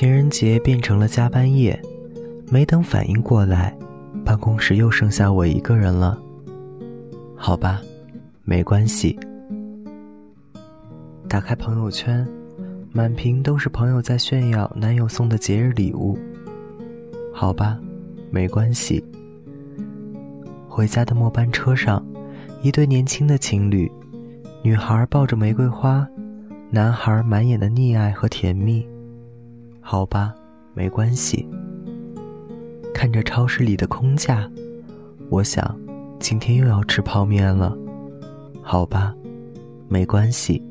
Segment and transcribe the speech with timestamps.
[0.00, 1.78] 情人节变成了加班夜，
[2.50, 3.76] 没等反应过来，
[4.24, 6.18] 办公室又剩下我一个人了。
[7.36, 7.82] 好吧，
[8.42, 9.14] 没关系。
[11.28, 12.26] 打开朋友圈，
[12.92, 16.18] 满屏都是朋友在炫耀男友送的节日礼物。
[17.30, 17.76] 好吧，
[18.30, 19.04] 没关系。
[20.66, 22.02] 回家的末班车上，
[22.62, 23.92] 一对年轻的情侣，
[24.62, 26.08] 女孩抱着玫瑰花，
[26.70, 28.82] 男孩满眼的溺爱和甜蜜。
[29.92, 30.32] 好吧，
[30.72, 31.44] 没关系。
[32.94, 34.48] 看着超市里的空架，
[35.28, 35.76] 我想，
[36.20, 37.76] 今天又要吃泡面了。
[38.62, 39.12] 好吧，
[39.88, 40.64] 没关系。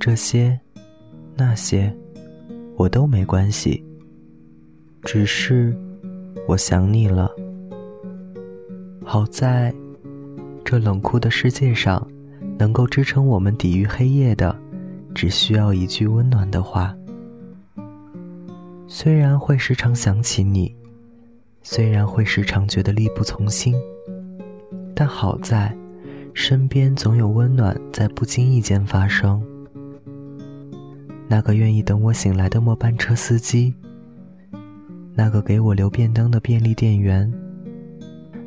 [0.00, 0.58] 这些，
[1.36, 1.96] 那些，
[2.74, 3.80] 我都没关系。
[5.04, 5.72] 只是，
[6.48, 7.30] 我想你了。
[9.04, 9.72] 好在，
[10.64, 12.04] 这冷酷的世界上，
[12.58, 14.52] 能够支撑我们抵御黑夜的，
[15.14, 16.92] 只需要一句温暖的话。
[18.94, 20.76] 虽然会时常想起你，
[21.62, 23.74] 虽然会时常觉得力不从心，
[24.94, 25.74] 但好在，
[26.34, 29.42] 身边总有温暖在不经意间发生。
[31.26, 33.74] 那个愿意等我醒来的末班车司机，
[35.14, 37.32] 那个给我留便当的便利店员，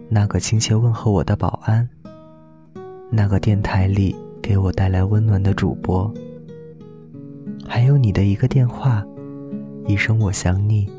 [0.09, 1.89] 那个亲切问候我的保安，
[3.09, 6.13] 那个电台里给我带来温暖的主播，
[7.67, 9.03] 还有你的一个电话，
[9.88, 10.89] 一声我想你，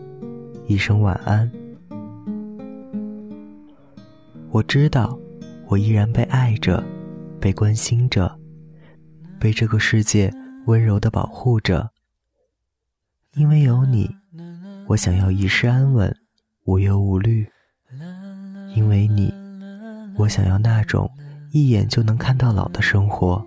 [0.68, 1.50] 一声晚安。
[4.50, 5.18] 我知道，
[5.66, 6.82] 我依然被爱着，
[7.40, 8.38] 被关心着，
[9.40, 10.32] 被这个世界。
[10.66, 11.90] 温柔的保护着，
[13.34, 14.10] 因为有你，
[14.88, 16.12] 我想要一世安稳，
[16.64, 17.46] 无忧无虑。
[18.74, 19.32] 因为你，
[20.16, 21.08] 我想要那种
[21.52, 23.44] 一眼就能看到老的生活。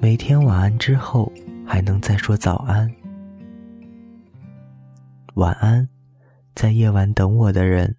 [0.00, 1.32] 每天晚安之后，
[1.64, 2.92] 还能再说早安。
[5.36, 5.86] 晚安，
[6.54, 7.94] 在夜晚等我的人。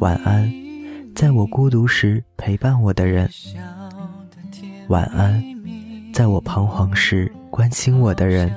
[0.00, 0.52] 晚安，
[1.14, 3.30] 在我孤独时陪伴我的人。
[4.88, 5.40] 晚安。
[6.12, 8.52] 在我彷徨时关心我的人，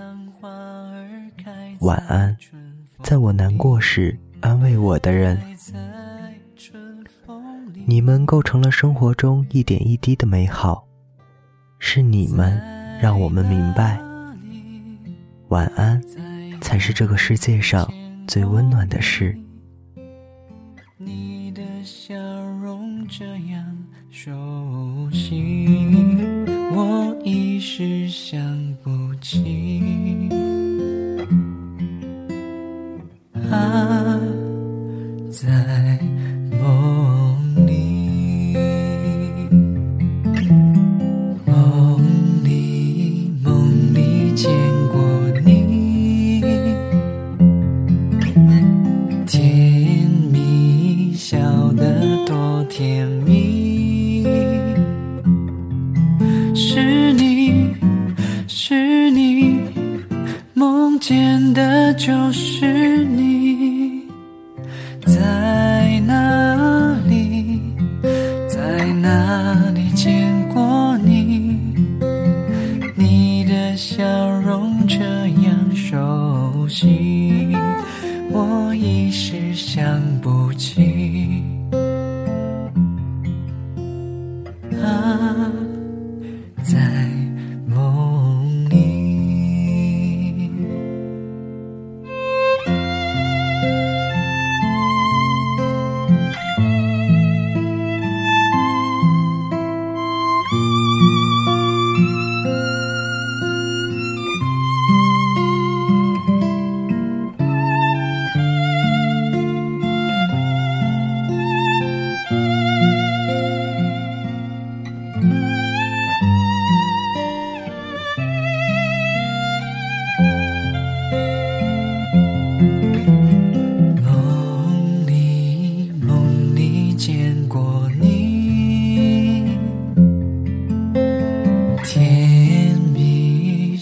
[1.81, 2.35] 晚安；
[3.03, 5.39] 在我难过时安慰我的人，
[7.85, 10.87] 你们构成了生活中一点一滴的美好，
[11.77, 12.59] 是你们
[12.99, 13.97] 让我们明白，
[15.49, 16.01] 晚安
[16.75, 17.89] 才是这个世界上
[18.27, 19.33] 最温暖的事。
[20.97, 22.13] 你的笑
[22.61, 23.77] 容这样
[24.11, 25.65] 熟悉。
[26.75, 28.37] 我一时想
[28.83, 30.29] 不起，
[33.49, 34.19] 啊，
[35.31, 35.84] 在
[56.57, 57.75] 是你
[58.47, 59.59] 是你，
[60.53, 64.03] 梦见的就是你，
[65.05, 67.59] 在哪里，
[68.47, 71.59] 在哪里见过你？
[72.95, 74.05] 你的笑
[74.39, 75.03] 容这
[75.43, 77.49] 样熟悉，
[78.31, 80.94] 我一时想不起。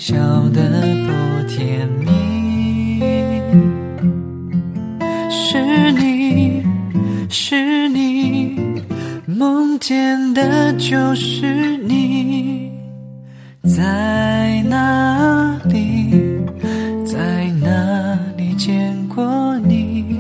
[0.06, 0.18] 笑
[0.50, 0.60] 得
[1.08, 3.00] 多甜蜜
[5.30, 6.62] 是你
[7.30, 8.60] 是你
[9.26, 12.70] 梦见的就是你
[13.64, 16.12] 在哪里
[17.06, 20.20] 在哪里见过你？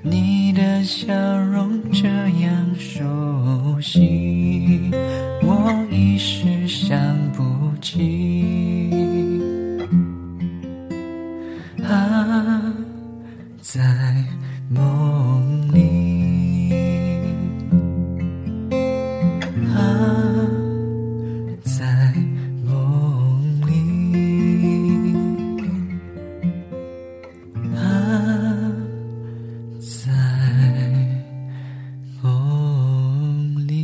[0.00, 1.06] 你的笑
[13.70, 13.84] 在
[14.70, 16.72] 梦里。
[19.76, 19.78] 啊
[21.62, 21.84] 在
[22.64, 23.72] 梦里
[27.76, 27.78] 啊
[29.78, 30.10] 在
[32.22, 33.78] 梦里